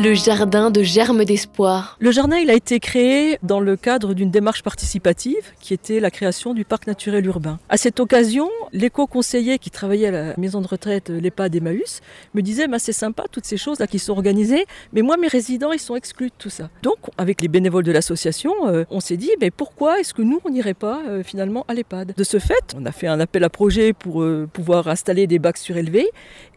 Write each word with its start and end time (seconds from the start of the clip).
Le 0.00 0.14
jardin 0.14 0.70
de 0.70 0.84
germes 0.84 1.24
d'espoir. 1.24 1.96
Le 1.98 2.12
jardin, 2.12 2.36
a 2.36 2.52
été 2.52 2.78
créé 2.78 3.36
dans 3.42 3.58
le 3.58 3.76
cadre 3.76 4.14
d'une 4.14 4.30
démarche 4.30 4.62
participative 4.62 5.42
qui 5.60 5.74
était 5.74 5.98
la 5.98 6.12
création 6.12 6.54
du 6.54 6.64
parc 6.64 6.86
naturel 6.86 7.26
urbain. 7.26 7.58
À 7.68 7.76
cette 7.76 7.98
occasion, 7.98 8.48
l'éco-conseiller 8.72 9.58
qui 9.58 9.70
travaillait 9.70 10.06
à 10.06 10.10
la 10.12 10.34
maison 10.36 10.60
de 10.60 10.68
retraite 10.68 11.08
l'EHPAD 11.08 11.50
d'Emmaüs 11.50 12.00
me 12.34 12.42
disait 12.42 12.68
bah, 12.68 12.78
c'est 12.78 12.92
sympa 12.92 13.24
toutes 13.32 13.44
ces 13.44 13.56
choses 13.56 13.80
là 13.80 13.88
qui 13.88 13.98
sont 13.98 14.12
organisées, 14.12 14.66
mais 14.92 15.02
moi 15.02 15.16
mes 15.16 15.26
résidents 15.26 15.72
ils 15.72 15.80
sont 15.80 15.96
exclus 15.96 16.28
de 16.28 16.34
tout 16.38 16.50
ça. 16.50 16.70
Donc 16.82 16.98
avec 17.16 17.42
les 17.42 17.48
bénévoles 17.48 17.82
de 17.82 17.90
l'association, 17.90 18.52
euh, 18.68 18.84
on 18.90 19.00
s'est 19.00 19.16
dit 19.16 19.32
mais 19.40 19.50
pourquoi 19.50 19.98
est-ce 19.98 20.14
que 20.14 20.22
nous 20.22 20.40
on 20.44 20.50
n'irait 20.50 20.74
pas 20.74 21.00
euh, 21.08 21.24
finalement 21.24 21.64
à 21.66 21.74
l'EHPAD 21.74 22.14
De 22.16 22.24
ce 22.24 22.38
fait, 22.38 22.76
on 22.76 22.86
a 22.86 22.92
fait 22.92 23.08
un 23.08 23.18
appel 23.18 23.42
à 23.42 23.48
projet 23.48 23.92
pour 23.94 24.22
euh, 24.22 24.48
pouvoir 24.52 24.86
installer 24.86 25.26
des 25.26 25.40
bacs 25.40 25.58
surélevés 25.58 26.08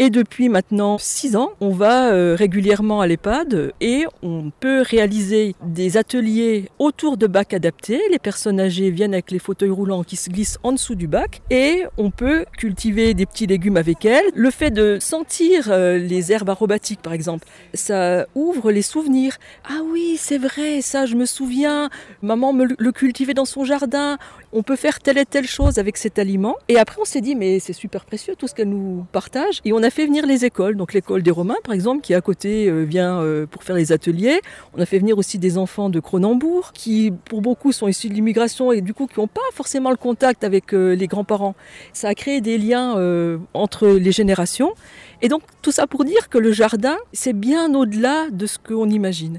et 0.00 0.10
depuis 0.10 0.48
maintenant 0.48 0.98
six 0.98 1.36
ans, 1.36 1.50
on 1.60 1.70
va 1.70 2.34
régulièrement 2.34 3.00
à 3.00 3.06
l'EHPAD 3.06 3.27
et 3.80 4.06
on 4.22 4.50
peut 4.58 4.82
réaliser 4.82 5.54
des 5.62 5.96
ateliers 5.96 6.68
autour 6.78 7.16
de 7.16 7.26
bacs 7.26 7.52
adaptés. 7.52 8.00
Les 8.10 8.18
personnes 8.18 8.58
âgées 8.60 8.90
viennent 8.90 9.12
avec 9.12 9.30
les 9.30 9.38
fauteuils 9.38 9.70
roulants 9.70 10.02
qui 10.02 10.16
se 10.16 10.30
glissent 10.30 10.58
en 10.62 10.72
dessous 10.72 10.94
du 10.94 11.06
bac 11.06 11.42
et 11.50 11.84
on 11.98 12.10
peut 12.10 12.46
cultiver 12.56 13.14
des 13.14 13.26
petits 13.26 13.46
légumes 13.46 13.76
avec 13.76 14.04
elles. 14.04 14.24
Le 14.34 14.50
fait 14.50 14.70
de 14.70 14.98
sentir 15.00 15.68
euh, 15.68 15.98
les 15.98 16.32
herbes 16.32 16.48
aromatiques 16.48 17.02
par 17.02 17.12
exemple, 17.12 17.46
ça 17.74 18.26
ouvre 18.34 18.70
les 18.70 18.82
souvenirs. 18.82 19.36
Ah 19.68 19.80
oui, 19.92 20.16
c'est 20.18 20.38
vrai, 20.38 20.80
ça 20.80 21.04
je 21.04 21.14
me 21.14 21.26
souviens, 21.26 21.90
maman 22.22 22.52
me 22.52 22.66
le 22.78 22.92
cultivait 22.92 23.34
dans 23.34 23.44
son 23.44 23.64
jardin. 23.64 24.16
On 24.52 24.62
peut 24.62 24.76
faire 24.76 25.00
telle 25.00 25.18
et 25.18 25.26
telle 25.26 25.46
chose 25.46 25.78
avec 25.78 25.96
cet 25.98 26.18
aliment. 26.18 26.56
Et 26.68 26.78
après 26.78 27.00
on 27.00 27.04
s'est 27.04 27.20
dit 27.20 27.34
mais 27.34 27.60
c'est 27.60 27.72
super 27.72 28.04
précieux 28.04 28.34
tout 28.36 28.48
ce 28.48 28.54
qu'elle 28.54 28.70
nous 28.70 29.04
partage 29.12 29.60
et 29.64 29.72
on 29.72 29.82
a 29.82 29.90
fait 29.90 30.06
venir 30.06 30.24
les 30.24 30.44
écoles. 30.44 30.76
Donc 30.76 30.94
l'école 30.94 31.22
des 31.22 31.30
Romains 31.30 31.60
par 31.64 31.74
exemple 31.74 32.00
qui 32.00 32.14
à 32.14 32.20
côté 32.20 32.68
euh, 32.68 32.84
vient 32.84 33.07
euh, 33.16 33.46
pour 33.46 33.62
faire 33.62 33.76
les 33.76 33.92
ateliers. 33.92 34.40
On 34.74 34.80
a 34.80 34.86
fait 34.86 34.98
venir 34.98 35.18
aussi 35.18 35.38
des 35.38 35.58
enfants 35.58 35.90
de 35.90 36.00
Cronenbourg 36.00 36.72
qui, 36.72 37.12
pour 37.24 37.40
beaucoup, 37.40 37.72
sont 37.72 37.88
issus 37.88 38.08
de 38.08 38.14
l'immigration 38.14 38.72
et 38.72 38.80
du 38.80 38.94
coup 38.94 39.06
qui 39.06 39.20
n'ont 39.20 39.26
pas 39.26 39.40
forcément 39.52 39.90
le 39.90 39.96
contact 39.96 40.44
avec 40.44 40.72
euh, 40.72 40.94
les 40.94 41.06
grands-parents. 41.06 41.54
Ça 41.92 42.08
a 42.08 42.14
créé 42.14 42.40
des 42.40 42.58
liens 42.58 42.96
euh, 42.98 43.38
entre 43.54 43.88
les 43.88 44.12
générations. 44.12 44.74
Et 45.20 45.28
donc 45.28 45.42
tout 45.62 45.72
ça 45.72 45.86
pour 45.86 46.04
dire 46.04 46.28
que 46.28 46.38
le 46.38 46.52
jardin, 46.52 46.96
c'est 47.12 47.32
bien 47.32 47.74
au-delà 47.74 48.30
de 48.30 48.46
ce 48.46 48.58
qu'on 48.58 48.88
imagine. 48.88 49.36